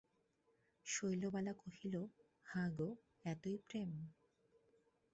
[0.85, 1.95] শৈলবালা কহিল,
[2.45, 2.89] হাঁ গো,
[3.25, 3.91] এতই প্রেম!